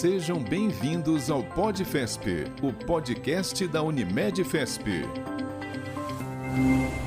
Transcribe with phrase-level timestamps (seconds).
[0.00, 4.86] Sejam bem-vindos ao PodFesp, o podcast da Unimed Fesp.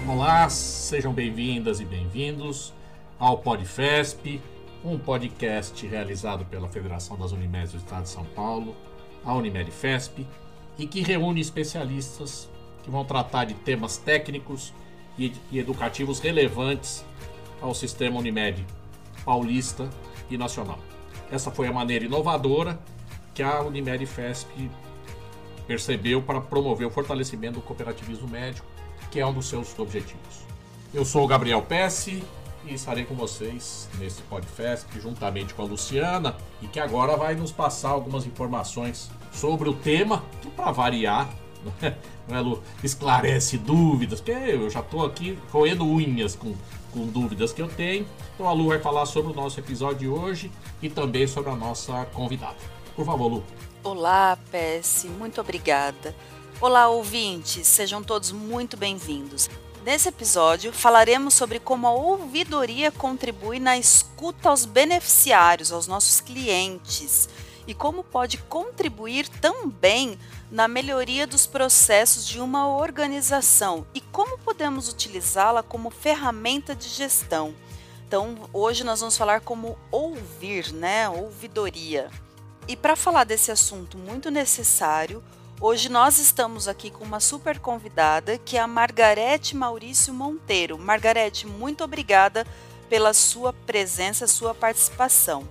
[0.05, 2.73] Olá, sejam bem-vindas e bem-vindos
[3.17, 4.41] ao PodFesp,
[4.83, 8.75] um podcast realizado pela Federação das Unimedes do Estado de São Paulo,
[9.23, 10.27] a Unimed Fesp,
[10.77, 12.49] e que reúne especialistas
[12.83, 14.73] que vão tratar de temas técnicos
[15.17, 17.05] e educativos relevantes
[17.61, 18.65] ao sistema Unimed
[19.23, 19.89] paulista
[20.29, 20.79] e nacional.
[21.31, 22.77] Essa foi a maneira inovadora
[23.33, 24.69] que a Unimed FESP
[25.65, 28.67] percebeu para promover o fortalecimento do cooperativismo médico,
[29.09, 30.41] que é um dos seus objetivos.
[30.93, 32.21] Eu sou o Gabriel Pesce
[32.65, 37.51] e estarei com vocês nesse PodFest, juntamente com a Luciana, e que agora vai nos
[37.51, 41.29] passar algumas informações sobre o tema, que para variar,
[42.27, 42.61] não é, Lu?
[42.83, 46.53] esclarece dúvidas, porque eu já estou aqui roendo unhas com
[46.91, 48.07] com dúvidas que eu tenho.
[48.35, 51.55] Então a Lu vai falar sobre o nosso episódio de hoje e também sobre a
[51.55, 52.57] nossa convidada.
[52.95, 53.43] Por favor, Lu.
[53.83, 56.15] Olá, PS, muito obrigada.
[56.59, 59.49] Olá, ouvintes, sejam todos muito bem-vindos.
[59.83, 67.27] Nesse episódio, falaremos sobre como a ouvidoria contribui na escuta aos beneficiários, aos nossos clientes,
[67.65, 70.19] e como pode contribuir também
[70.51, 77.55] na melhoria dos processos de uma organização e como podemos utilizá-la como ferramenta de gestão.
[78.05, 81.07] Então, hoje nós vamos falar como ouvir, né?
[81.07, 82.11] Ouvidoria.
[82.67, 85.23] E para falar desse assunto muito necessário,
[85.61, 90.77] hoje nós estamos aqui com uma super convidada, que é a Margarete Maurício Monteiro.
[90.77, 92.45] Margarete, muito obrigada
[92.89, 95.47] pela sua presença, sua participação.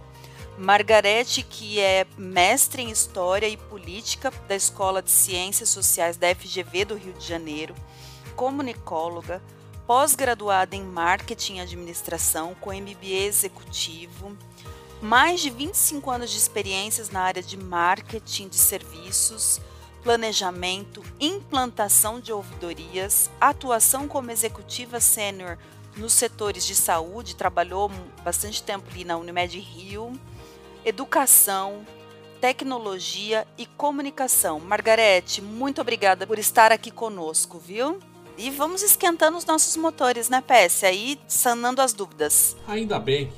[0.60, 6.84] Margarete, que é mestre em História e Política da Escola de Ciências Sociais da FGV
[6.84, 7.74] do Rio de Janeiro,
[8.36, 9.42] comunicóloga,
[9.86, 14.36] pós-graduada em Marketing e Administração com MBA Executivo,
[15.00, 19.62] mais de 25 anos de experiências na área de marketing de serviços,
[20.02, 25.56] planejamento, implantação de ouvidorias, atuação como executiva sênior
[25.96, 27.90] nos setores de saúde, trabalhou
[28.22, 30.12] bastante tempo ali na Unimed Rio,
[30.84, 31.84] educação,
[32.40, 34.58] tecnologia e comunicação.
[34.60, 37.98] Margarete, muito obrigada por estar aqui conosco, viu?
[38.38, 40.84] E vamos esquentando os nossos motores, né, PS?
[40.84, 42.56] Aí sanando as dúvidas.
[42.66, 43.30] Ainda bem,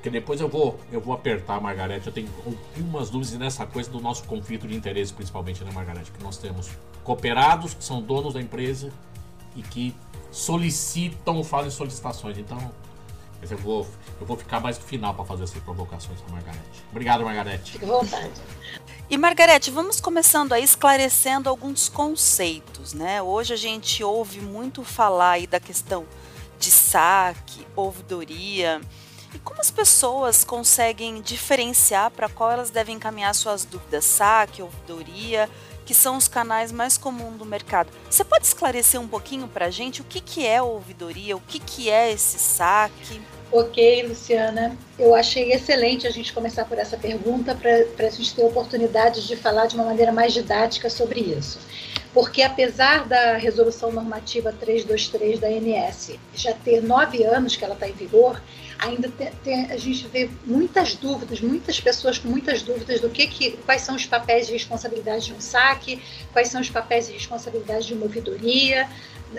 [0.00, 2.06] que depois eu vou, eu vou apertar a Margarete.
[2.06, 6.12] Eu tenho algumas dúvidas nessa coisa do nosso conflito de interesse, principalmente, né, Margarete?
[6.12, 6.70] Que nós temos
[7.02, 8.92] cooperados, que são donos da empresa
[9.56, 9.94] e que
[10.30, 12.38] solicitam, fazem solicitações.
[12.38, 12.70] Então,
[13.44, 13.86] mas eu vou,
[14.18, 16.82] eu vou ficar mais no final para fazer essas provocações com a Margarete.
[16.90, 17.72] Obrigado, Margarete.
[17.72, 18.32] Fique à vontade.
[19.10, 23.20] E Margarete, vamos começando aí esclarecendo alguns conceitos, né?
[23.20, 26.06] Hoje a gente ouve muito falar aí da questão
[26.58, 28.80] de saque, ouvidoria.
[29.34, 34.06] E como as pessoas conseguem diferenciar para qual elas devem encaminhar suas dúvidas?
[34.06, 35.50] Saque, ouvidoria,
[35.84, 37.90] que são os canais mais comuns do mercado.
[38.08, 41.58] Você pode esclarecer um pouquinho para a gente o que, que é ouvidoria, o que,
[41.58, 43.20] que é esse saque?
[43.52, 44.76] Ok, Luciana.
[44.98, 49.36] Eu achei excelente a gente começar por essa pergunta para a gente ter oportunidade de
[49.36, 51.58] falar de uma maneira mais didática sobre isso.
[52.12, 57.88] Porque apesar da resolução normativa 323 da ANS já ter nove anos que ela está
[57.88, 58.40] em vigor,
[58.78, 63.26] ainda tem, tem, a gente vê muitas dúvidas, muitas pessoas com muitas dúvidas do que,
[63.26, 66.00] que quais são os papéis de responsabilidade de um saque,
[66.32, 68.88] quais são os papéis de responsabilidade de uma ouvidoria.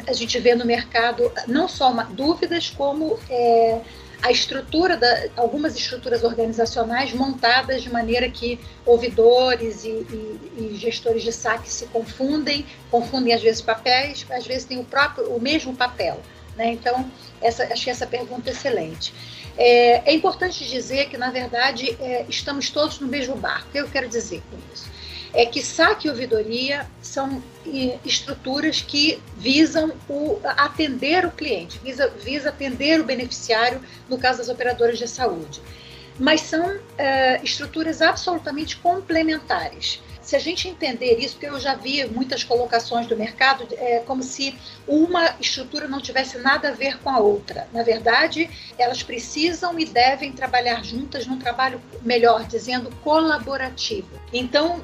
[0.07, 3.81] A gente vê no mercado não só uma, dúvidas, como é,
[4.21, 11.23] a estrutura da algumas estruturas organizacionais montadas de maneira que ouvidores e, e, e, gestores
[11.23, 15.75] de saque se confundem, confundem às vezes papéis, às vezes tem o próprio o mesmo
[15.75, 16.19] papel.
[16.55, 16.71] Né?
[16.71, 17.11] Então,
[17.41, 19.13] essa, achei essa pergunta excelente.
[19.57, 23.67] É, é importante dizer que, na verdade, é, estamos todos no mesmo barco.
[23.69, 24.89] O que eu quero dizer com isso?
[25.35, 27.43] É que saque e ouvidoria são
[28.05, 34.49] estruturas que visam o, atender o cliente, visa, visa atender o beneficiário, no caso das
[34.49, 35.61] operadoras de saúde.
[36.17, 40.01] Mas são é, estruturas absolutamente complementares.
[40.21, 44.23] Se a gente entender isso, porque eu já vi muitas colocações do mercado, é como
[44.23, 44.55] se
[44.87, 47.67] uma estrutura não tivesse nada a ver com a outra.
[47.71, 54.09] Na verdade, elas precisam e devem trabalhar juntas num trabalho, melhor dizendo, colaborativo.
[54.33, 54.83] Então,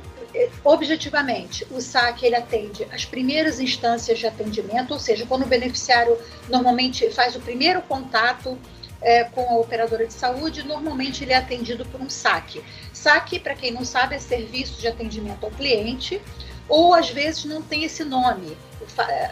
[0.64, 6.18] objetivamente, o SAC ele atende as primeiras instâncias de atendimento, ou seja, quando o beneficiário
[6.50, 8.58] normalmente faz o primeiro contato
[9.02, 12.64] é, com a operadora de saúde, normalmente ele é atendido por um SAC.
[12.94, 16.22] SAC, para quem não sabe, é Serviço de Atendimento ao Cliente,
[16.70, 18.56] ou às vezes não tem esse nome.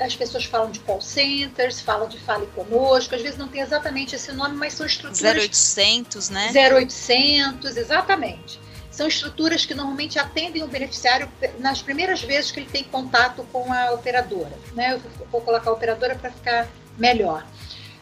[0.02, 4.16] As pessoas falam de call centers, falam de Fale Conosco, às vezes não tem exatamente
[4.16, 5.22] esse nome, mas são estruturas...
[5.24, 6.52] 0800, né?
[6.54, 8.60] 0800, exatamente
[9.00, 13.72] são estruturas que normalmente atendem o beneficiário nas primeiras vezes que ele tem contato com
[13.72, 14.51] a operadora.
[14.74, 14.94] Né?
[14.94, 16.68] Eu vou colocar a operadora para ficar
[16.98, 17.48] melhor.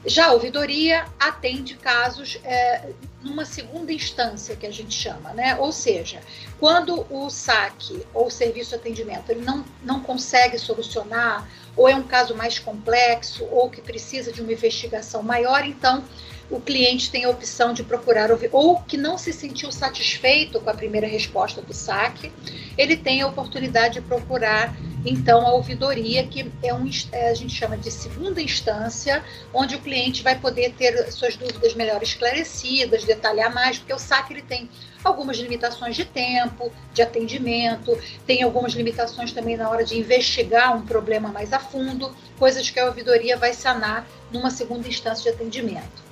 [0.08, 2.90] Já a ouvidoria atende casos é,
[3.22, 5.56] numa segunda instância, que a gente chama, né?
[5.60, 6.20] Ou seja,
[6.60, 11.96] quando o saque ou o serviço de atendimento ele não, não consegue solucionar, ou é
[11.96, 16.04] um caso mais complexo, ou que precisa de uma investigação maior, então
[16.50, 20.74] o cliente tem a opção de procurar ou que não se sentiu satisfeito com a
[20.74, 22.32] primeira resposta do saque,
[22.78, 27.54] ele tem a oportunidade de procurar então a ouvidoria, que é um é, a gente
[27.54, 29.24] chama de segunda instância,
[29.54, 34.34] onde o cliente vai poder ter suas dúvidas melhor esclarecidas, detalhar mais, porque o saque
[34.34, 34.70] ele tem
[35.04, 40.86] algumas limitações de tempo, de atendimento, tem algumas limitações também na hora de investigar um
[40.86, 46.06] problema mais a fundo, coisas que a ouvidoria vai sanar numa segunda instância de atendimento.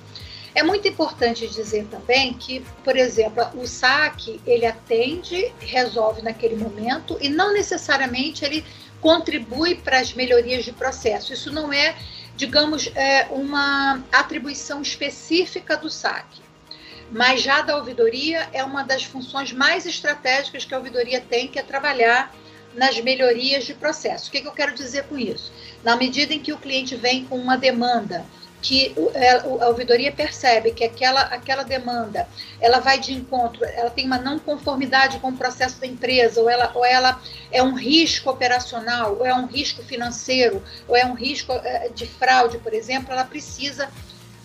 [0.56, 7.18] É muito importante dizer também que, por exemplo, o saque ele atende, resolve naquele momento
[7.20, 8.64] e não necessariamente ele
[8.98, 11.34] contribui para as melhorias de processo.
[11.34, 11.94] Isso não é,
[12.36, 16.40] digamos, é uma atribuição específica do saque.
[17.12, 21.58] Mas já da ouvidoria é uma das funções mais estratégicas que a ouvidoria tem, que
[21.58, 22.34] é trabalhar
[22.74, 24.30] nas melhorias de processo.
[24.30, 25.52] O que, que eu quero dizer com isso?
[25.84, 28.24] Na medida em que o cliente vem com uma demanda
[28.62, 32.28] que é, a ouvidoria percebe que aquela, aquela demanda
[32.60, 36.48] ela vai de encontro, ela tem uma não conformidade com o processo da empresa, ou
[36.48, 37.20] ela, ou ela
[37.52, 42.06] é um risco operacional, ou é um risco financeiro, ou é um risco é, de
[42.06, 43.88] fraude, por exemplo, ela precisa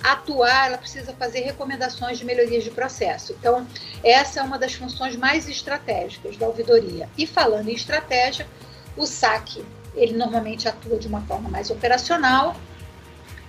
[0.03, 3.33] atuar, ela precisa fazer recomendações de melhorias de processo.
[3.39, 3.67] Então,
[4.03, 7.07] essa é uma das funções mais estratégicas da ouvidoria.
[7.17, 8.47] E falando em estratégia,
[8.97, 9.63] o SAC,
[9.95, 12.55] ele normalmente atua de uma forma mais operacional,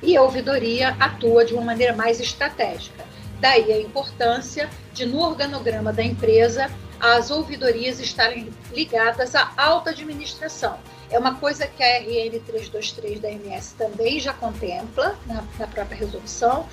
[0.03, 3.05] e a ouvidoria atua de uma maneira mais estratégica.
[3.41, 6.71] Daí a importância de, no organograma da empresa,
[7.01, 10.79] as ouvidorias estarem ligadas à alta administração.
[11.11, 15.97] É uma coisa que a RN 323 da MS também já contempla na, na própria
[15.97, 16.67] resolução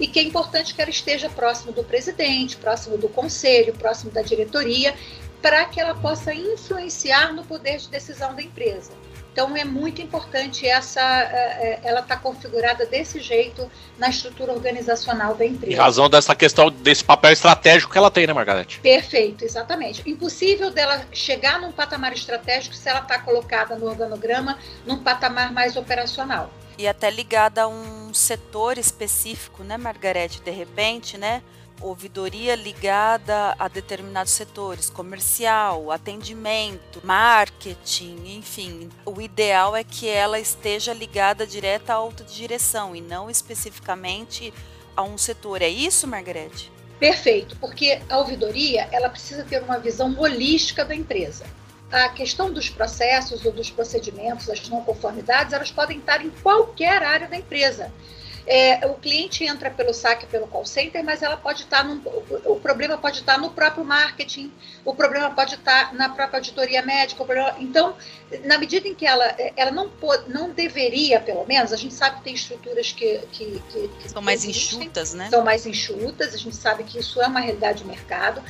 [0.00, 4.22] e que é importante que ela esteja próximo do presidente, próximo do conselho, próximo da
[4.22, 4.94] diretoria,
[5.42, 8.92] para que ela possa influenciar no poder de decisão da empresa.
[9.32, 15.34] Então é muito importante essa, é, é, ela está configurada desse jeito na estrutura organizacional
[15.34, 15.72] da empresa.
[15.72, 18.78] Em razão dessa questão desse papel estratégico que ela tem, né, Margarete?
[18.80, 20.02] Perfeito, exatamente.
[20.08, 25.76] Impossível dela chegar num patamar estratégico se ela está colocada no organograma num patamar mais
[25.76, 26.50] operacional.
[26.76, 30.42] E até ligada a um setor específico, né, Margarete?
[30.42, 31.42] De repente, né?
[31.82, 38.88] Ouvidoria ligada a determinados setores, comercial, atendimento, marketing, enfim.
[39.04, 44.52] O ideal é que ela esteja ligada direta à autodireção e não especificamente
[44.96, 45.62] a um setor.
[45.62, 46.70] É isso, Margarete?
[46.98, 51.44] Perfeito, porque a ouvidoria ela precisa ter uma visão holística da empresa.
[51.90, 57.02] A questão dos processos ou dos procedimentos, as não conformidades, elas podem estar em qualquer
[57.02, 57.92] área da empresa.
[58.46, 62.02] É, o cliente entra pelo saque, pelo call center, mas ela pode estar num,
[62.44, 64.52] o problema pode estar no próprio marketing,
[64.84, 67.24] o problema pode estar na própria auditoria médica.
[67.24, 67.94] Problema, então,
[68.44, 69.24] na medida em que ela,
[69.56, 73.62] ela não, pode, não deveria, pelo menos, a gente sabe que tem estruturas que, que,
[73.70, 75.28] que, que são mais existem, enxutas, né?
[75.30, 78.42] São mais enxutas, a gente sabe que isso é uma realidade do mercado,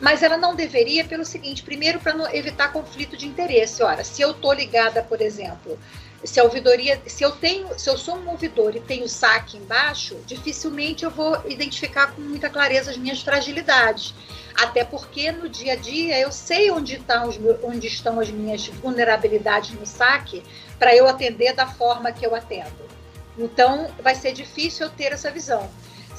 [0.00, 3.82] mas ela não deveria pelo seguinte: primeiro, para evitar conflito de interesse.
[3.82, 5.76] Ora, se eu estou ligada, por exemplo,
[6.24, 10.16] se a ouvidoria, se eu tenho, se eu sou um ouvidor e tenho saque embaixo,
[10.26, 14.14] dificilmente eu vou identificar com muita clareza as minhas fragilidades.
[14.54, 18.66] Até porque no dia a dia eu sei onde, tá os, onde estão as minhas
[18.66, 20.42] vulnerabilidades no saque
[20.78, 22.90] para eu atender da forma que eu atendo.
[23.38, 25.70] Então vai ser difícil eu ter essa visão.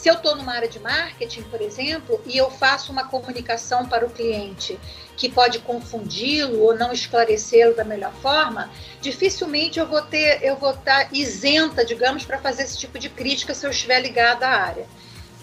[0.01, 4.03] Se eu estou numa área de marketing, por exemplo, e eu faço uma comunicação para
[4.03, 4.79] o cliente
[5.15, 10.71] que pode confundi-lo ou não esclarecê-lo da melhor forma, dificilmente eu vou ter, eu vou
[10.71, 14.87] estar isenta, digamos, para fazer esse tipo de crítica se eu estiver ligada à área.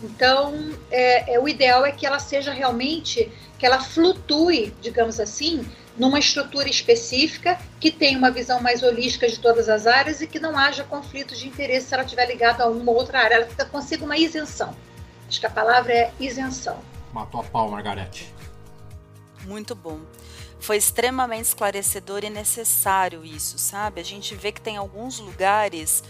[0.02, 5.64] Então, é, é, o ideal é que ela seja realmente, que ela flutue, digamos assim,
[5.98, 10.38] numa estrutura específica, que tenha uma visão mais holística de todas as áreas e que
[10.38, 13.34] não haja conflitos de interesse se ela estiver ligada a uma ou outra área.
[13.34, 14.74] Ela consiga uma isenção.
[15.28, 16.78] Acho que a palavra é isenção.
[17.12, 18.32] Matou a pau, Margarete.
[19.44, 20.00] Muito bom.
[20.60, 24.00] Foi extremamente esclarecedor e necessário isso, sabe?
[24.00, 26.02] A gente vê que tem alguns lugares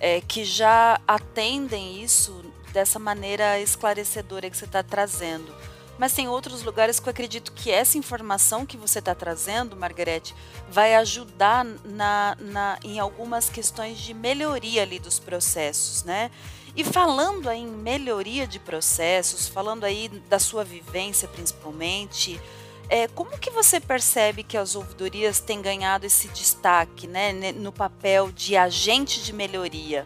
[0.00, 5.54] é, que já atendem isso dessa maneira esclarecedora que você está trazendo
[6.02, 10.34] mas tem outros lugares que eu acredito que essa informação que você está trazendo, Margarete,
[10.68, 16.32] vai ajudar na, na, em algumas questões de melhoria ali dos processos, né?
[16.74, 22.40] E falando aí em melhoria de processos, falando aí da sua vivência principalmente,
[22.88, 28.32] é, como que você percebe que as ouvidorias têm ganhado esse destaque né, no papel
[28.32, 30.04] de agente de melhoria,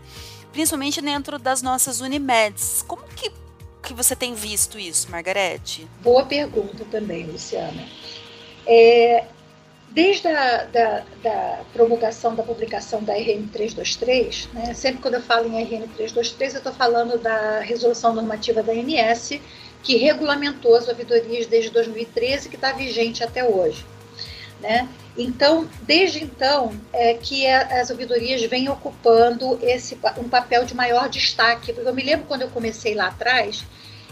[0.52, 2.84] principalmente dentro das nossas Unimedes?
[2.86, 3.32] Como que,
[3.86, 5.86] que você tem visto isso, Margarete?
[6.02, 7.86] Boa pergunta também, Luciana.
[8.66, 9.24] É,
[9.90, 15.46] desde a da, da, promulgação da publicação da RN 323, né, sempre quando eu falo
[15.46, 19.40] em RN 323, eu estou falando da resolução normativa da ANS,
[19.84, 23.86] que regulamentou as ouvidorias desde 2013, que está vigente até hoje.
[24.60, 24.88] Né?
[25.18, 31.72] Então, desde então, é que as ouvidorias vêm ocupando esse, um papel de maior destaque.
[31.72, 33.64] Porque eu me lembro quando eu comecei lá atrás,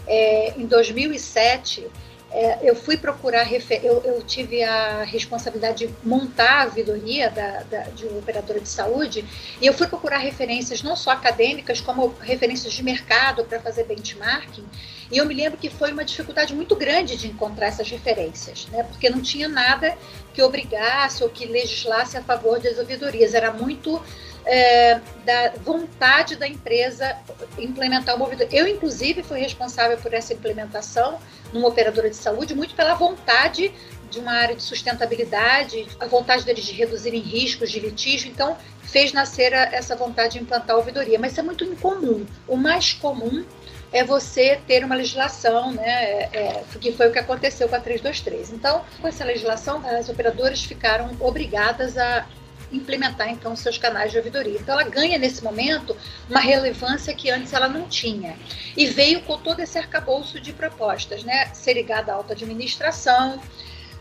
[0.07, 1.87] é, em 2007,
[2.31, 7.83] é, eu fui procurar, eu, eu, tive a responsabilidade de montar a vidoria da, da,
[7.83, 9.23] de uma operadora de saúde,
[9.61, 14.65] e eu fui procurar referências não só acadêmicas, como referências de mercado para fazer benchmarking,
[15.11, 18.83] e eu me lembro que foi uma dificuldade muito grande de encontrar essas referências, né?
[18.83, 19.95] porque não tinha nada
[20.35, 24.01] que obrigasse ou que legislasse a favor das ouvidorias, era muito
[24.45, 27.17] é, da vontade da empresa
[27.57, 28.59] implementar uma ouvidoria.
[28.59, 31.19] Eu, inclusive, fui responsável por essa implementação
[31.53, 33.73] numa operadora de saúde, muito pela vontade
[34.11, 39.13] de uma área de sustentabilidade, a vontade deles de reduzirem riscos de litígio, então fez
[39.13, 41.17] nascer essa vontade de implantar a ouvidoria.
[41.17, 42.25] Mas isso é muito incomum.
[42.47, 43.43] O mais comum
[43.91, 47.79] é você ter uma legislação, né, é, é que foi o que aconteceu com a
[47.79, 48.51] 323.
[48.51, 52.25] Então, com essa legislação, as operadoras ficaram obrigadas a
[52.71, 54.57] implementar então seus canais de ouvidoria.
[54.59, 55.95] Então ela ganha nesse momento
[56.29, 58.37] uma relevância que antes ela não tinha.
[58.75, 61.47] E veio com todo esse arcabouço de propostas, né?
[61.53, 63.41] Ser ligada à alta administração.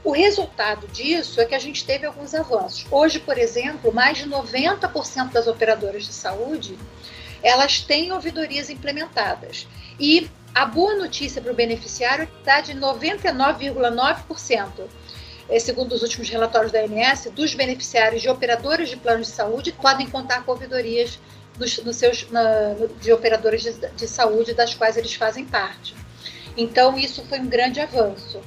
[0.02, 2.86] O resultado disso é que a gente teve alguns avanços.
[2.90, 6.76] Hoje, por exemplo, mais de 90% das operadoras de saúde,
[7.44, 9.68] elas têm ouvidorias implementadas.
[10.00, 14.88] E a boa notícia para o beneficiário está de 99,9%
[15.48, 19.72] é, segundo os últimos relatórios da ANS, dos beneficiários de operadores de planos de saúde
[19.72, 21.18] podem contar com ouvidorias
[21.58, 25.94] nos seus, na, de operadores de, de, saúde das quais eles fazem parte.
[26.56, 28.40] Então, isso foi um grande avanço.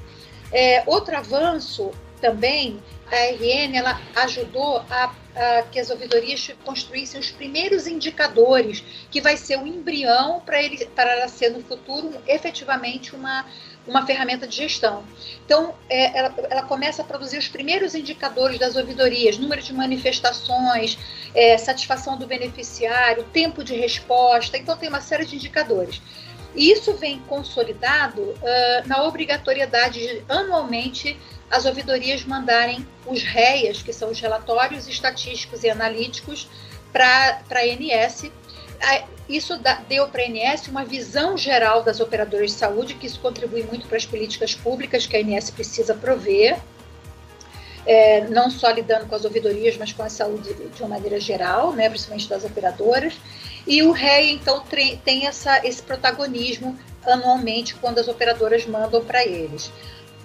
[0.51, 2.81] É, outro avanço também,
[3.11, 9.37] a RN ela ajudou a, a, que as ouvidorias construíssem os primeiros indicadores, que vai
[9.37, 13.45] ser o embrião para ele para ela ser no futuro efetivamente uma
[13.87, 15.03] uma ferramenta de gestão.
[15.45, 20.97] Então, é, ela, ela, começa a produzir os primeiros indicadores das ouvidorias, número de manifestações,
[21.33, 24.57] é, satisfação do beneficiário, tempo de resposta.
[24.57, 26.01] Então, tem uma série de indicadores.
[26.55, 31.17] E isso vem consolidado uh, na obrigatoriedade de, anualmente,
[31.49, 36.47] as ouvidorias mandarem os REAs, que são os relatórios estatísticos e analíticos,
[36.91, 38.31] para a ANS,
[39.27, 43.63] isso deu para a ANS uma visão geral das operadoras de saúde, que isso contribui
[43.63, 46.57] muito para as políticas públicas que a ANS precisa prover,
[47.87, 51.71] é, não só lidando com as ouvidorias, mas com a saúde de uma maneira geral,
[51.71, 53.13] né, principalmente das operadoras.
[53.65, 54.61] E o REI, então,
[55.03, 59.71] tem essa, esse protagonismo anualmente quando as operadoras mandam para eles.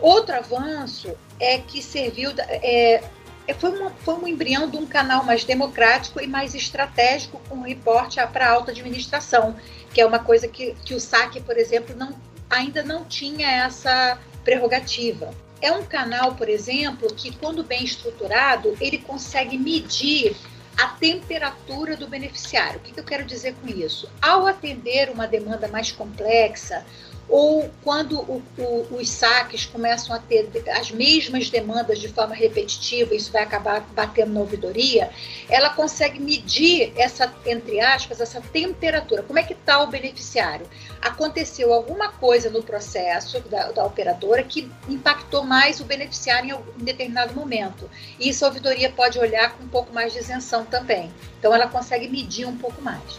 [0.01, 3.01] Outro avanço é que serviu, é,
[3.47, 7.59] é, foi, uma, foi um embrião de um canal mais democrático e mais estratégico com
[7.59, 9.55] o reporte para a alta administração,
[9.95, 12.13] que é uma coisa que, que o SAC, por exemplo, não,
[12.51, 15.31] ainda não tinha essa prerrogativa.
[15.63, 20.37] É um canal, por exemplo, que, quando bem estruturado, ele consegue medir
[20.77, 22.81] a temperatura do beneficiário.
[22.81, 24.11] O que, que eu quero dizer com isso?
[24.21, 26.85] Ao atender uma demanda mais complexa,
[27.29, 33.15] ou quando o, o, os saques começam a ter as mesmas demandas de forma repetitiva,
[33.15, 35.11] isso vai acabar batendo na ouvidoria,
[35.49, 39.23] ela consegue medir essa, entre aspas, essa temperatura.
[39.23, 40.69] Como é que está o beneficiário?
[41.01, 46.85] Aconteceu alguma coisa no processo da, da operadora que impactou mais o beneficiário em, em
[46.85, 47.89] determinado momento.
[48.19, 51.11] E isso a ouvidoria pode olhar com um pouco mais de isenção também.
[51.39, 53.19] Então ela consegue medir um pouco mais.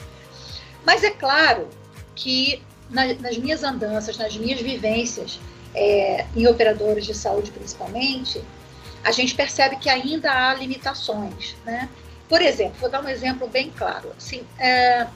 [0.85, 1.69] Mas é claro
[2.15, 5.39] que nas minhas andanças, nas minhas vivências
[5.73, 8.41] é, em operadores de saúde principalmente,
[9.03, 11.89] a gente percebe que ainda há limitações, né?
[12.29, 14.11] Por exemplo, vou dar um exemplo bem claro.
[14.17, 15.07] Assim, é,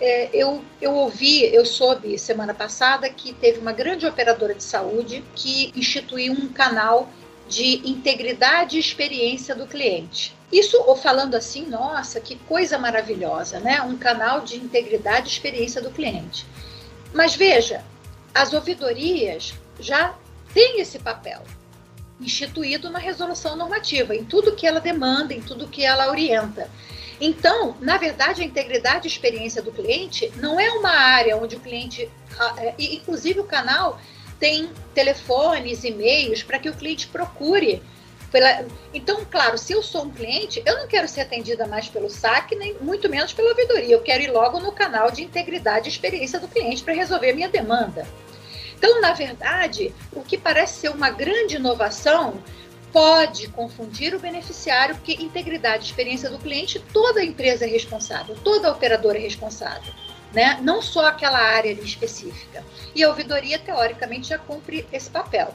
[0.00, 5.24] é, eu, eu ouvi, eu soube semana passada que teve uma grande operadora de saúde
[5.34, 7.08] que instituiu um canal
[7.48, 10.34] de integridade e experiência do cliente.
[10.50, 13.80] Isso, ou falando assim, nossa, que coisa maravilhosa, né?
[13.82, 16.46] Um canal de integridade e experiência do cliente.
[17.14, 17.84] Mas veja,
[18.34, 20.14] as ouvidorias já
[20.52, 21.42] têm esse papel
[22.20, 26.68] instituído na resolução normativa, em tudo que ela demanda, em tudo que ela orienta.
[27.20, 31.60] Então, na verdade, a integridade e experiência do cliente não é uma área onde o
[31.60, 32.10] cliente,
[32.58, 34.00] é, inclusive o canal,
[34.40, 37.80] tem telefones, e-mails para que o cliente procure.
[38.34, 38.66] Pela...
[38.92, 42.56] Então, claro, se eu sou um cliente, eu não quero ser atendida mais pelo saque,
[42.56, 43.94] nem muito menos pela ouvidoria.
[43.94, 47.32] Eu quero ir logo no canal de integridade e experiência do cliente para resolver a
[47.32, 48.04] minha demanda.
[48.76, 52.42] Então, na verdade, o que parece ser uma grande inovação
[52.92, 58.72] pode confundir o beneficiário, porque integridade e experiência do cliente, toda empresa é responsável, toda
[58.72, 59.94] operadora é responsável.
[60.32, 60.58] Né?
[60.60, 62.64] não só aquela área específica.
[62.96, 65.54] E a ouvidoria, teoricamente, já cumpre esse papel.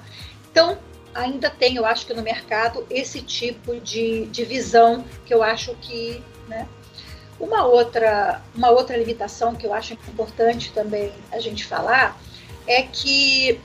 [0.49, 0.79] Então,
[1.19, 5.75] ainda tem, eu acho que no mercado, esse tipo de, de visão que eu acho
[5.75, 6.23] que.
[6.47, 6.67] Né?
[7.39, 12.19] Uma, outra, uma outra limitação que eu acho importante também a gente falar
[12.67, 13.59] é que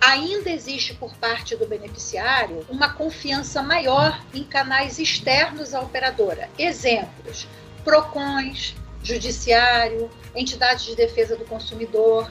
[0.00, 6.50] ainda existe por parte do beneficiário uma confiança maior em canais externos à operadora.
[6.58, 7.46] Exemplos:
[7.84, 12.30] PROCONs, Judiciário, entidades de defesa do consumidor,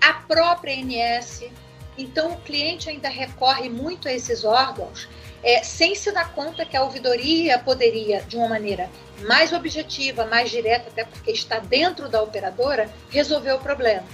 [0.00, 1.44] a própria ANS.
[1.98, 5.08] Então, o cliente ainda recorre muito a esses órgãos
[5.42, 8.88] é, sem se dar conta que a ouvidoria poderia, de uma maneira
[9.22, 14.04] mais objetiva, mais direta, até porque está dentro da operadora, resolver o problema.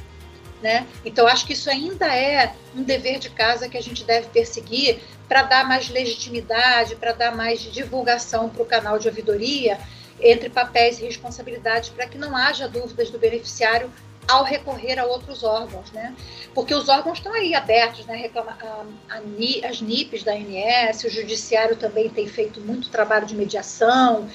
[0.62, 0.86] Né?
[1.04, 4.98] Então, acho que isso ainda é um dever de casa que a gente deve perseguir
[5.28, 9.78] para dar mais legitimidade, para dar mais divulgação para o canal de ouvidoria
[10.20, 13.92] entre papéis e responsabilidades, para que não haja dúvidas do beneficiário
[14.28, 16.14] ao recorrer a outros órgãos, né?
[16.54, 18.16] Porque os órgãos estão aí abertos, né?
[18.16, 23.34] Reclama, a, a, as NIPs da ANS, o Judiciário também tem feito muito trabalho de
[23.34, 24.28] mediação,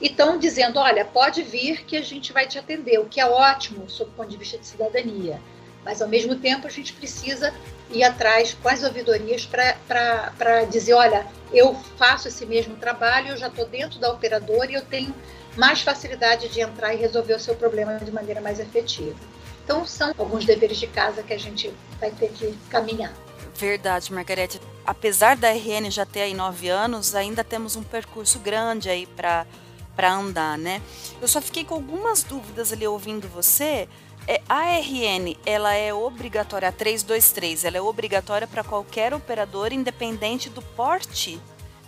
[0.00, 3.26] e estão dizendo, olha, pode vir que a gente vai te atender, o que é
[3.26, 5.38] ótimo sob o ponto de vista de cidadania
[5.84, 7.54] mas ao mesmo tempo a gente precisa
[7.90, 13.48] ir atrás com as ouvidorias para dizer, olha, eu faço esse mesmo trabalho, eu já
[13.48, 15.14] estou dentro da operadora e eu tenho
[15.56, 19.16] mais facilidade de entrar e resolver o seu problema de maneira mais efetiva.
[19.64, 23.12] Então são alguns deveres de casa que a gente vai ter que caminhar.
[23.56, 24.60] Verdade, Margarete.
[24.86, 29.46] Apesar da RN já ter aí nove anos, ainda temos um percurso grande aí para
[29.94, 30.80] para andar, né?
[31.20, 33.86] Eu só fiquei com algumas dúvidas ali ouvindo você
[34.26, 40.48] é, a RN, ela é obrigatória, a 323, ela é obrigatória para qualquer operador, independente
[40.48, 41.40] do porte?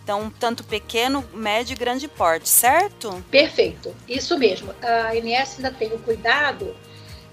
[0.02, 3.24] Então, tanto pequeno, médio e grande porte, certo?
[3.30, 4.74] Perfeito, isso mesmo.
[4.82, 6.74] A ANS ainda tem o cuidado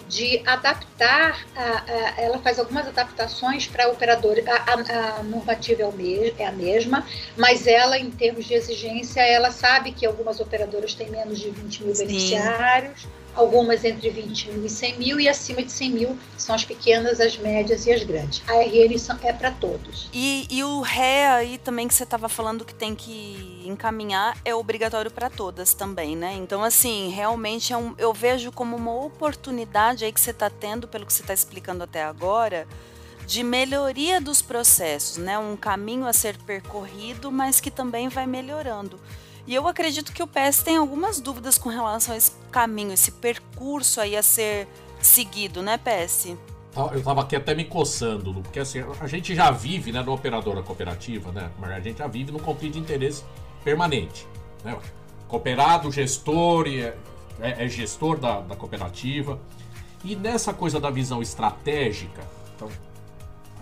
[0.07, 4.43] de adaptar, a, a, ela faz algumas adaptações para a operadora.
[4.47, 7.05] A, a, normativa é, o me, é a mesma,
[7.37, 11.83] mas ela, em termos de exigência, ela sabe que algumas operadoras têm menos de 20
[11.83, 12.05] mil Sim.
[12.05, 13.07] beneficiários
[13.39, 17.19] algumas entre 20 mil e 100 mil, e acima de 100 mil são as pequenas,
[17.19, 18.41] as médias e as grandes.
[18.47, 20.09] A RN é para todos.
[20.13, 24.53] E, e o RE aí também que você estava falando que tem que encaminhar é
[24.53, 26.33] obrigatório para todas também, né?
[26.35, 30.87] Então, assim, realmente é um, eu vejo como uma oportunidade aí que você está tendo,
[30.87, 32.67] pelo que você está explicando até agora,
[33.25, 35.37] de melhoria dos processos, né?
[35.37, 38.99] Um caminho a ser percorrido, mas que também vai melhorando.
[39.49, 43.09] E eu acredito que o PS tem algumas dúvidas com relação a esse caminho, esse
[43.13, 44.67] percurso aí a ser
[45.01, 46.37] seguido, né, PS?
[46.93, 50.61] Eu tava aqui até me coçando, porque assim, a gente já vive, né, no operadora
[50.61, 51.49] cooperativa, né?
[51.57, 53.23] Mas a gente já vive no conflito de interesse
[53.63, 54.27] permanente.
[54.63, 54.77] Né?
[55.27, 56.95] Cooperado, gestor, é,
[57.39, 59.39] é, é gestor da, da cooperativa.
[60.03, 62.21] E nessa coisa da visão estratégica,
[62.55, 62.69] então,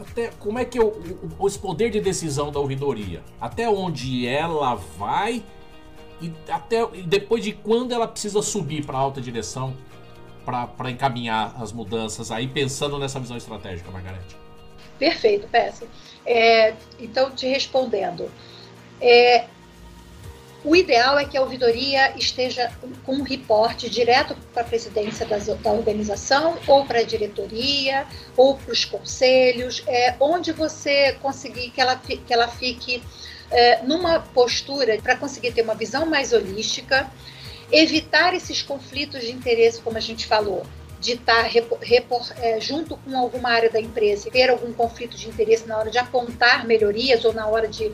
[0.02, 0.88] até como é que eu,
[1.40, 5.46] o, o poder de decisão da ouvidoria, até onde ela vai
[6.22, 9.76] e até e depois de quando ela precisa subir para alta direção
[10.46, 14.38] para encaminhar as mudanças aí pensando nessa visão estratégica, Margarete.
[14.98, 15.86] Perfeito, Peça.
[16.26, 18.32] É, então, te respondendo,
[19.02, 19.46] é,
[20.64, 22.72] o ideal é que a ouvidoria esteja
[23.06, 28.72] com um reporte direto para a presidência da, organização, ou para a diretoria, ou para
[28.72, 33.04] os conselhos, é, onde você conseguir que ela, que ela fique
[33.52, 37.10] é, numa postura para conseguir ter uma visão mais holística,
[37.72, 40.66] evitar esses conflitos de interesse, como a gente falou,
[41.00, 45.28] de estar repor, repor, é, junto com alguma área da empresa, ter algum conflito de
[45.28, 47.92] interesse na hora de apontar melhorias ou na hora de,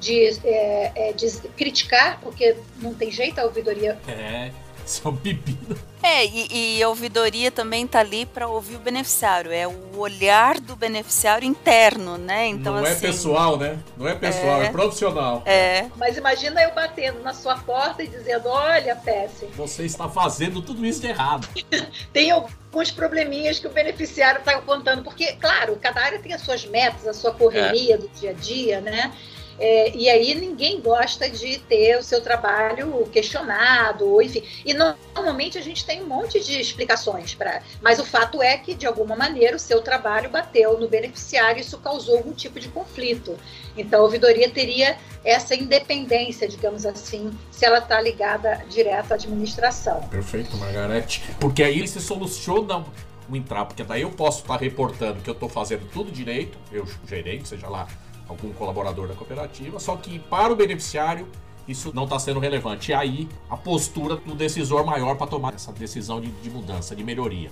[0.00, 3.98] de, é, é de criticar, porque não tem jeito a ouvidoria.
[4.08, 5.76] É são pepino.
[6.02, 9.50] É, e, e, a ouvidoria também tá ali para ouvir o beneficiário.
[9.50, 12.46] É o olhar do beneficiário interno, né?
[12.46, 13.78] Então, Não é assim, é pessoal, né?
[13.96, 15.42] Não é pessoal, é, é profissional.
[15.44, 15.86] É.
[15.96, 19.46] Mas imagina eu batendo na sua porta e dizendo: olha, Pesce.
[19.56, 21.48] Você está fazendo tudo isso de errado.
[22.12, 25.02] tem alguns probleminhas que o beneficiário está contando.
[25.02, 27.98] Porque, claro, cada área tem as suas metas, a sua correria é.
[27.98, 29.12] do dia a dia, né?
[29.58, 34.42] É, e aí ninguém gosta de ter o seu trabalho questionado, ou enfim.
[34.64, 37.62] E normalmente a gente tem um monte de explicações para.
[37.80, 41.60] Mas o fato é que, de alguma maneira, o seu trabalho bateu no beneficiário e
[41.62, 43.36] isso causou algum tipo de conflito.
[43.76, 50.00] Então a ouvidoria teria essa independência, digamos assim, se ela está ligada direto à administração.
[50.08, 51.22] Perfeito, Margarete.
[51.40, 52.84] Porque aí se soluciona
[53.28, 56.56] o entrave, porque daí eu posso estar tá reportando que eu estou fazendo tudo direito,
[56.70, 57.88] eu gerente, seja lá
[58.28, 61.26] algum colaborador da cooperativa, só que para o beneficiário
[61.68, 62.90] isso não está sendo relevante.
[62.90, 67.02] E aí a postura do decisor maior para tomar essa decisão de, de, mudança, de
[67.02, 67.50] melhoria.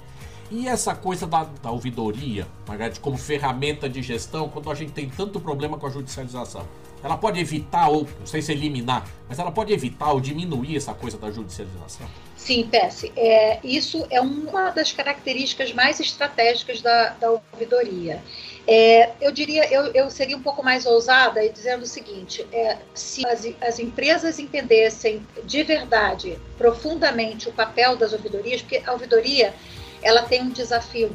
[0.50, 2.46] E essa coisa da, da ouvidoria,
[3.00, 6.66] como ferramenta de gestão, quando a gente tem tanto problema com a judicialização,
[7.04, 10.94] ela pode evitar, ou não sei se eliminar, mas ela pode evitar ou diminuir essa
[10.94, 12.08] coisa da judicialização?
[12.34, 13.12] Sim, Pesce.
[13.14, 18.22] É, isso é uma das características mais estratégicas da, da ouvidoria.
[18.66, 22.78] É, eu diria, eu, eu, seria um pouco mais ousada e dizendo o seguinte: é,
[22.94, 29.54] se as, as, empresas entendessem de verdade, profundamente, o papel das ouvidorias, porque a ouvidoria
[30.02, 31.14] ela tem um desafio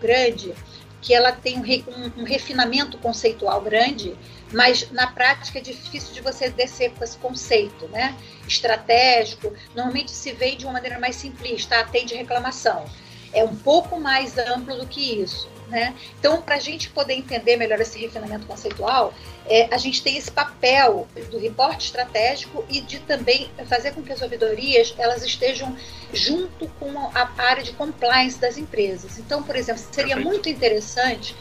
[0.00, 0.52] grande,
[1.00, 4.16] que ela tem um, um, um refinamento conceitual grande,
[4.52, 8.16] mas na prática é difícil de você descer com esse conceito, né?
[8.46, 12.84] Estratégico, normalmente se vê de uma maneira mais simplista, atende reclamação.
[13.32, 15.48] É um pouco mais amplo do que isso.
[15.68, 15.94] Né?
[16.18, 19.12] Então, para a gente poder entender melhor esse refinamento conceitual,
[19.46, 24.10] é, a gente tem esse papel do reporte estratégico e de também fazer com que
[24.10, 25.76] as ouvidorias elas estejam
[26.10, 29.18] junto com a área de compliance das empresas.
[29.18, 30.26] Então, por exemplo, seria Perfeito.
[30.26, 31.36] muito interessante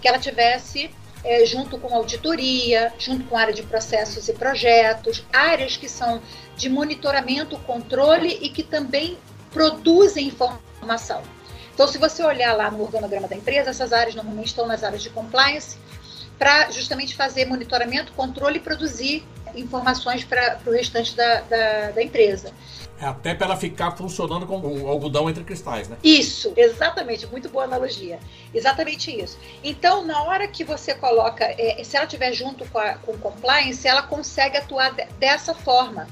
[0.00, 0.88] que ela tivesse
[1.24, 6.20] é, junto com auditoria, junto com área de processos e projetos, áreas que são
[6.56, 9.18] de monitoramento, controle e que também
[9.52, 11.22] produzem informação.
[11.74, 15.02] Então, se você olhar lá no organograma da empresa, essas áreas normalmente estão nas áreas
[15.02, 15.76] de compliance,
[16.38, 19.24] para justamente fazer monitoramento, controle e produzir
[19.54, 22.52] informações para o restante da, da, da empresa.
[23.00, 25.96] É até para ela ficar funcionando como o algodão entre cristais, né?
[26.04, 28.20] Isso, exatamente, muito boa analogia.
[28.54, 29.36] Exatamente isso.
[29.64, 33.88] Então, na hora que você coloca, é, se ela estiver junto com, a, com compliance,
[33.88, 36.06] ela consegue atuar de, dessa forma.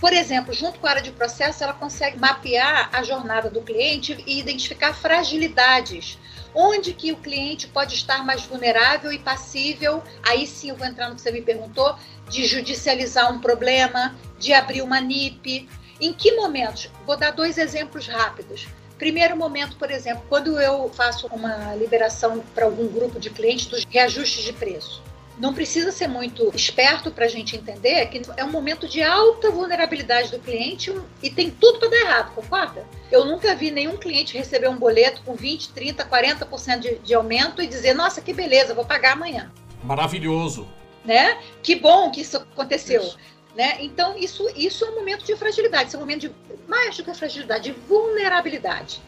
[0.00, 4.20] Por exemplo, junto com a área de processo, ela consegue mapear a jornada do cliente
[4.26, 6.18] e identificar fragilidades.
[6.52, 11.08] Onde que o cliente pode estar mais vulnerável e passível, aí sim eu vou entrar
[11.08, 11.96] no que você me perguntou,
[12.28, 15.68] de judicializar um problema, de abrir uma NIP.
[16.00, 16.90] Em que momentos?
[17.06, 18.66] Vou dar dois exemplos rápidos.
[18.98, 23.84] Primeiro momento, por exemplo, quando eu faço uma liberação para algum grupo de clientes dos
[23.84, 25.02] reajustes de preço
[25.38, 29.50] não precisa ser muito esperto para a gente entender que é um momento de alta
[29.50, 32.86] vulnerabilidade do cliente e tem tudo para dar errado, concorda?
[33.10, 37.62] Eu nunca vi nenhum cliente receber um boleto com 20, 30, 40% de, de aumento
[37.62, 39.50] e dizer, nossa, que beleza, vou pagar amanhã.
[39.82, 40.68] Maravilhoso.
[41.04, 41.38] Né?
[41.62, 43.02] Que bom que isso aconteceu.
[43.02, 43.18] Isso.
[43.56, 43.78] Né?
[43.80, 46.32] Então, isso, isso é um momento de fragilidade, isso é um momento de
[46.66, 49.02] mais do que fragilidade, de vulnerabilidade.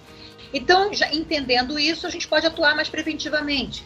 [0.53, 3.85] Então, já entendendo isso, a gente pode atuar mais preventivamente.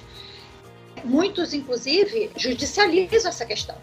[1.05, 3.77] Muitos, inclusive, judicializam essa questão.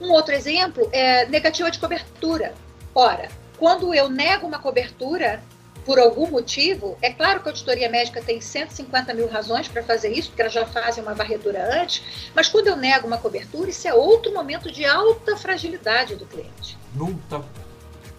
[0.00, 2.54] Um outro exemplo é negativa de cobertura.
[2.94, 5.42] Ora, quando eu nego uma cobertura
[5.86, 10.12] por algum motivo, é claro que a auditoria médica tem 150 mil razões para fazer
[10.12, 12.02] isso, porque elas já fazem uma varredura antes,
[12.34, 16.76] mas quando eu nego uma cobertura, isso é outro momento de alta fragilidade do cliente.
[16.92, 17.44] Multa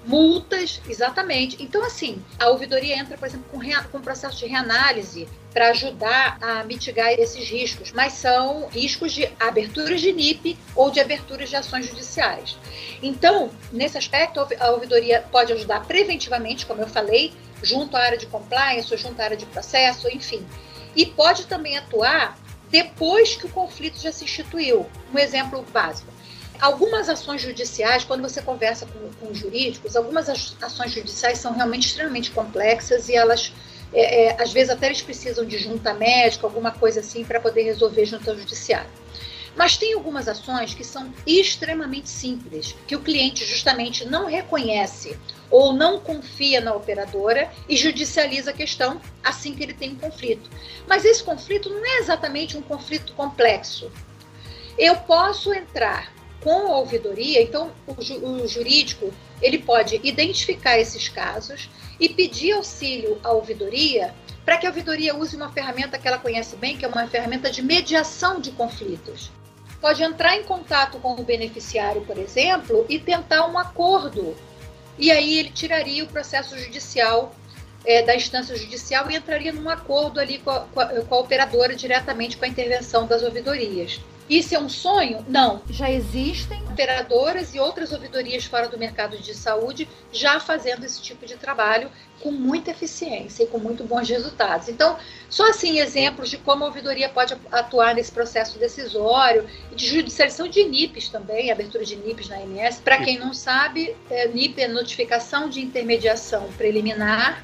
[0.08, 1.62] Multas, exatamente.
[1.62, 3.60] Então, assim, a ouvidoria entra, por exemplo, com,
[3.92, 9.30] com um processo de reanálise para ajudar a mitigar esses riscos, mas são riscos de
[9.38, 12.58] aberturas de NIP ou de aberturas de ações judiciais.
[13.04, 18.28] Então, nesse aspecto, a ouvidoria pode ajudar preventivamente, como eu falei, junto à área de
[18.28, 20.48] compliance, ou junto à área de processo, enfim.
[20.96, 22.38] E pode também atuar
[22.70, 24.86] depois que o conflito já se instituiu.
[25.14, 26.17] Um exemplo básico
[26.60, 32.32] Algumas ações judiciais, quando você conversa com, com jurídicos, algumas ações judiciais são realmente extremamente
[32.32, 33.54] complexas e elas,
[33.94, 37.62] é, é, às vezes, até eles precisam de junta médica, alguma coisa assim, para poder
[37.62, 38.90] resolver junto ao judiciário.
[39.56, 45.18] Mas tem algumas ações que são extremamente simples, que o cliente justamente não reconhece
[45.50, 50.50] ou não confia na operadora e judicializa a questão assim que ele tem um conflito.
[50.88, 53.92] Mas esse conflito não é exatamente um conflito complexo.
[54.78, 61.10] Eu posso entrar com a ouvidoria, então o, ju o jurídico ele pode identificar esses
[61.10, 61.70] casos
[62.00, 64.14] e pedir auxílio à ouvidoria
[64.46, 67.52] para que a ouvidoria use uma ferramenta que ela conhece bem, que é uma ferramenta
[67.52, 69.30] de mediação de conflitos.
[69.82, 74.36] Pode entrar em contato com o beneficiário, por exemplo, e tentar um acordo.
[74.98, 77.36] E aí ele tiraria o processo judicial
[77.86, 81.20] é, da instância judicial e entraria num acordo ali com a, com, a, com a
[81.20, 84.00] operadora diretamente com a intervenção das ouvidorias.
[84.30, 85.26] Isso é um sonho?
[85.28, 85.62] Não.
[85.70, 91.26] Já existem operadoras e outras ouvidorias fora do mercado de saúde já fazendo esse tipo
[91.26, 94.68] de trabalho com muita eficiência e com muito bons resultados.
[94.68, 94.98] Então,
[95.30, 100.48] só assim exemplos de como a ouvidoria pode atuar nesse processo decisório e de judicialização
[100.48, 102.80] de NIPs também, abertura de NIPs na ANS.
[102.80, 107.44] Para quem não sabe, é, NIP é notificação de intermediação preliminar,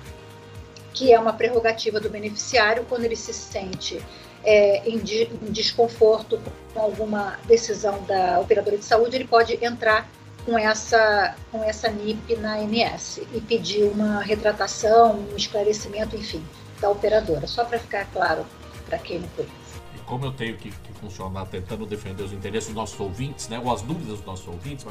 [0.93, 3.99] que é uma prerrogativa do beneficiário quando ele se sente
[4.43, 6.39] é, em, de, em desconforto
[6.73, 10.09] com alguma decisão da operadora de saúde, ele pode entrar
[10.45, 16.43] com essa, com essa NIP na ANS e pedir uma retratação, um esclarecimento, enfim,
[16.81, 18.45] da operadora, só para ficar claro
[18.85, 19.53] para quem não conhece.
[19.95, 23.61] E como eu tenho que, que, funcionar tentando defender os interesses dos nossos ouvintes, né,
[23.63, 24.85] ou as dúvidas dos nossos ouvintes,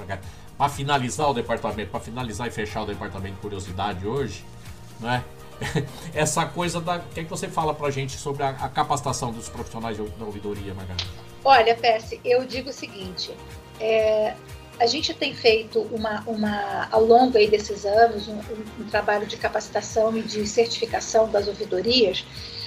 [0.56, 4.44] para finalizar o departamento, para finalizar e fechar o departamento de curiosidade hoje,
[5.00, 5.22] né,
[6.14, 6.96] essa coisa da.
[6.96, 10.24] O que, é que você fala pra gente sobre a, a capacitação dos profissionais da
[10.24, 11.08] ouvidoria, Margarida?
[11.44, 13.34] Olha, Pesce, eu digo o seguinte:
[13.80, 14.34] é,
[14.78, 19.26] a gente tem feito uma, uma, ao longo aí desses anos um, um, um trabalho
[19.26, 22.24] de capacitação e de certificação das ouvidorias.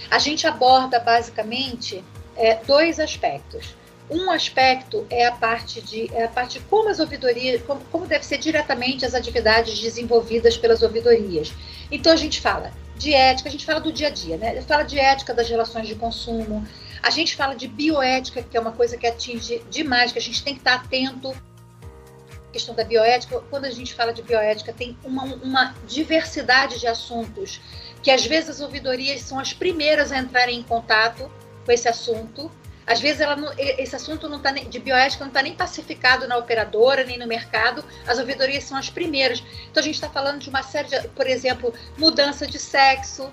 [0.10, 2.04] A gente aborda basicamente
[2.36, 3.76] é, dois aspectos.
[4.10, 8.06] Um aspecto é a parte de é a parte de como as ouvidorias, como, como
[8.06, 11.52] deve ser diretamente as atividades desenvolvidas pelas ouvidorias.
[11.90, 14.62] Então a gente fala de ética, a gente fala do dia a dia, né?
[14.62, 16.66] Fala de ética das relações de consumo,
[17.02, 20.44] a gente fala de bioética, que é uma coisa que atinge demais, que a gente
[20.44, 21.30] tem que estar atento.
[21.30, 26.88] A questão da bioética, quando a gente fala de bioética, tem uma, uma diversidade de
[26.88, 27.60] assuntos
[28.02, 31.30] que às vezes as ouvidorias são as primeiras a entrarem em contato
[31.66, 32.52] com esse assunto
[32.88, 36.38] às vezes não, esse assunto não tá nem, de bioética não está nem pacificado na
[36.38, 37.84] operadora, nem no mercado.
[38.08, 39.44] As ouvidorias são as primeiras.
[39.72, 43.32] Então a gente está falando de uma série de, por exemplo, mudança de sexo,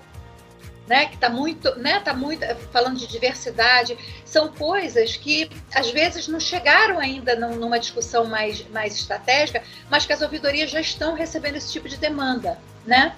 [0.87, 6.27] né, que está muito, né, tá muito falando de diversidade, são coisas que às vezes
[6.27, 11.55] não chegaram ainda numa discussão mais, mais estratégica, mas que as ouvidorias já estão recebendo
[11.55, 13.15] esse tipo de demanda, né?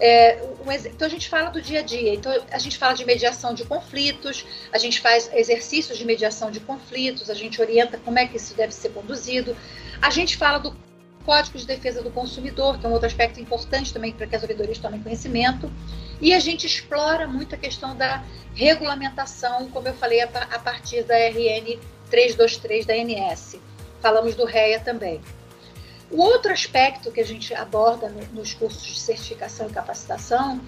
[0.00, 2.14] É, um, então a gente fala do dia a dia.
[2.14, 6.60] Então a gente fala de mediação de conflitos, a gente faz exercícios de mediação de
[6.60, 9.54] conflitos, a gente orienta como é que isso deve ser conduzido.
[10.00, 10.74] A gente fala do
[11.24, 14.42] Código de Defesa do Consumidor, que é um outro aspecto importante também para que as
[14.42, 15.70] ouvidorias tomem conhecimento.
[16.20, 21.14] E a gente explora muito a questão da regulamentação, como eu falei, a, partir da
[21.16, 21.78] RN
[22.10, 23.56] 323 da ANS.
[24.00, 25.20] Falamos do REA também.
[26.10, 30.60] O outro aspecto que a gente aborda no, nos cursos de certificação e capacitação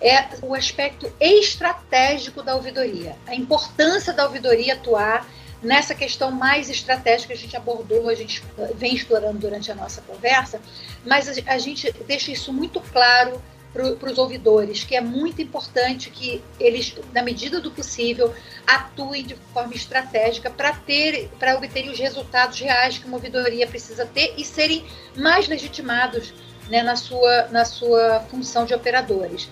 [0.00, 5.26] é o aspecto estratégico da ouvidoria, a importância da ouvidoria atuar
[5.62, 8.42] nessa questão mais estratégica que a gente abordou, a gente
[8.74, 10.60] vem explorando durante a nossa conversa,
[11.04, 16.42] mas a gente deixa isso muito claro para os ouvidores, que é muito importante que
[16.58, 18.34] eles, na medida do possível,
[18.66, 24.04] atuem de forma estratégica para ter, para obterem os resultados reais que uma ouvidoria precisa
[24.04, 24.84] ter e serem
[25.16, 26.34] mais legitimados
[26.68, 29.48] né, na, sua, na sua função de operadores.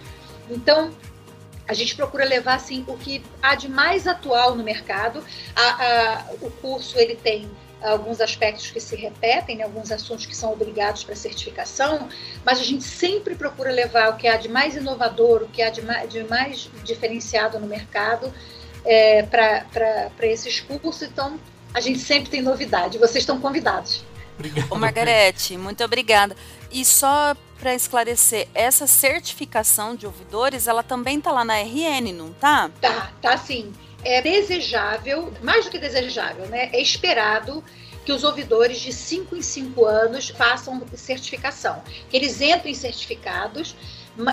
[0.50, 0.92] Então,
[1.68, 5.22] a gente procura levar assim o que há de mais atual no mercado.
[5.54, 7.48] A, a, o curso ele tem
[7.82, 12.08] alguns aspectos que se repetem, né, alguns assuntos que são obrigados para certificação,
[12.44, 15.70] mas a gente sempre procura levar o que há de mais inovador, o que há
[15.70, 18.32] de mais, de mais diferenciado no mercado
[18.84, 21.02] é, para esses cursos.
[21.02, 21.38] Então,
[21.72, 22.98] a gente sempre tem novidade.
[22.98, 24.04] Vocês estão convidados.
[24.36, 24.66] Obrigado.
[24.70, 26.36] Ô, Margarete, muito obrigada.
[26.70, 32.32] E só para esclarecer, essa certificação de ouvidores, ela também está lá na RN, não
[32.32, 32.70] tá?
[32.80, 33.72] Tá, tá sim
[34.08, 36.70] é desejável, mais do que desejável, né?
[36.72, 37.62] É esperado
[38.06, 43.76] que os ouvidores de 5 em 5 anos façam certificação, que eles entrem certificados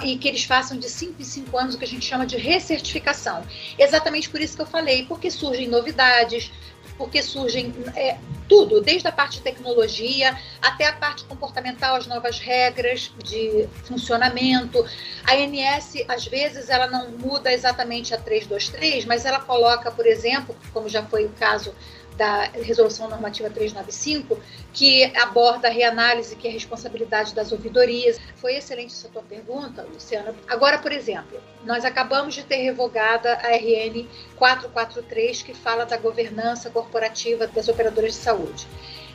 [0.03, 2.37] e que eles façam de 5 em 5 anos o que a gente chama de
[2.37, 3.45] recertificação.
[3.77, 6.51] Exatamente por isso que eu falei, porque surgem novidades,
[6.97, 12.39] porque surgem é, tudo, desde a parte de tecnologia até a parte comportamental, as novas
[12.39, 14.85] regras de funcionamento.
[15.25, 20.55] A ANS, às vezes, ela não muda exatamente a 323, mas ela coloca, por exemplo,
[20.73, 21.73] como já foi o caso
[22.17, 24.39] da Resolução Normativa 395,
[24.73, 28.19] que aborda a reanálise, que é a responsabilidade das ouvidorias.
[28.35, 30.33] Foi excelente essa tua pergunta, Luciana.
[30.47, 36.69] Agora, por exemplo, nós acabamos de ter revogada a RN 443, que fala da governança
[36.69, 38.67] corporativa das operadoras de saúde.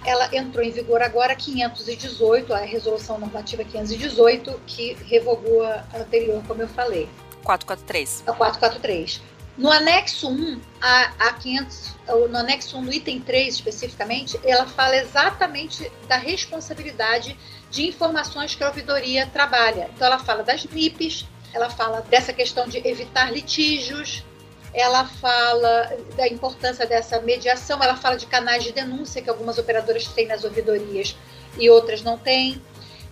[0.04, 6.62] Ela entrou em vigor agora 518, a Resolução Normativa 518, que revogou a anterior, como
[6.62, 7.08] eu falei.
[7.44, 8.24] 443.
[8.26, 9.20] A 443.
[9.60, 11.94] No anexo 1, a, a 500,
[12.30, 17.36] no anexo 1, no item 3 especificamente, ela fala exatamente da responsabilidade
[17.70, 19.90] de informações que a ouvidoria trabalha.
[19.94, 24.24] Então, ela fala das NIPs, ela fala dessa questão de evitar litígios,
[24.72, 30.06] ela fala da importância dessa mediação, ela fala de canais de denúncia que algumas operadoras
[30.06, 31.14] têm nas ouvidorias
[31.58, 32.62] e outras não têm.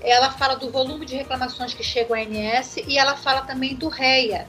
[0.00, 3.88] Ela fala do volume de reclamações que chegam à ANS e ela fala também do
[3.90, 4.48] REA.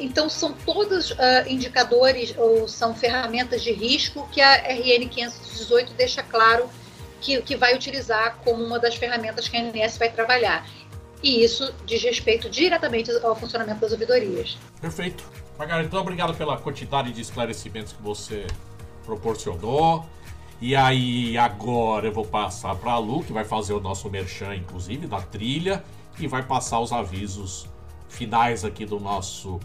[0.00, 6.22] Então, são todos uh, indicadores ou são ferramentas de risco que a RN 518 deixa
[6.22, 6.68] claro
[7.20, 10.66] que, que vai utilizar como uma das ferramentas que a ANS vai trabalhar.
[11.22, 14.56] E isso diz respeito diretamente ao funcionamento das ouvidorias.
[14.80, 15.22] Perfeito.
[15.58, 18.46] Margarida, então obrigado pela quantidade de esclarecimentos que você
[19.04, 20.06] proporcionou.
[20.62, 24.54] E aí, agora eu vou passar para a Lu, que vai fazer o nosso merchan,
[24.54, 25.82] inclusive, da trilha,
[26.18, 27.66] e vai passar os avisos
[28.10, 29.58] finais aqui do nosso,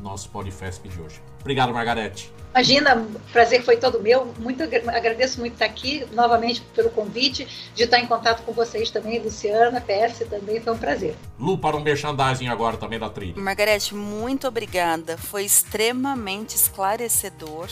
[0.00, 1.20] nosso Podfest de hoje.
[1.40, 2.32] Obrigado, Margarete.
[2.54, 4.26] Imagina, prazer foi todo meu.
[4.38, 9.18] Muito agradeço muito estar aqui novamente pelo convite, de estar em contato com vocês também,
[9.20, 11.16] Luciana, PS também, foi um prazer.
[11.38, 13.40] Lu, para um merchandising agora também da trilha.
[13.40, 15.16] Margarete, muito obrigada.
[15.16, 17.68] Foi extremamente esclarecedor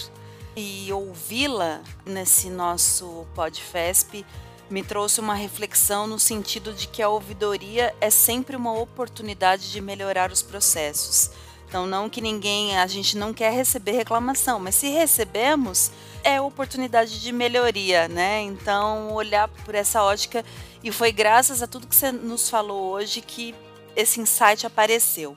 [0.57, 4.25] e ouvi-la nesse nosso Podfesp
[4.71, 9.81] me trouxe uma reflexão no sentido de que a ouvidoria é sempre uma oportunidade de
[9.81, 11.31] melhorar os processos
[11.71, 15.93] então, não que ninguém, a gente não quer receber reclamação, mas se recebemos,
[16.25, 18.41] é oportunidade de melhoria, né?
[18.41, 20.45] Então, olhar por essa ótica,
[20.83, 23.55] e foi graças a tudo que você nos falou hoje que
[23.95, 25.37] esse insight apareceu.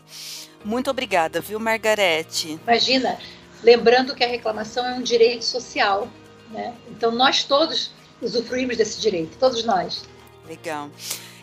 [0.66, 2.60] Muito obrigada, viu, Margarete?
[2.64, 3.20] Imagina,
[3.62, 6.08] lembrando que a reclamação é um direito social,
[6.50, 6.74] né?
[6.90, 10.04] Então, nós todos usufruímos desse direito, todos nós.
[10.48, 10.90] Legal.